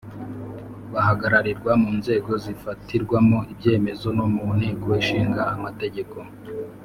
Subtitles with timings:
[0.93, 6.17] bahagararirwa mu nzego zifatirwamo ibyemezo no mu nteko ishinga amategeko.